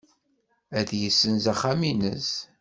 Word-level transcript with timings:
Ad 0.79 0.89
yessenz 1.01 1.45
axxam-nnes. 1.53 2.29